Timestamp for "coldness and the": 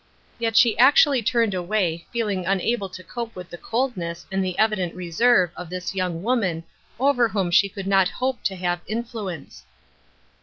3.59-4.57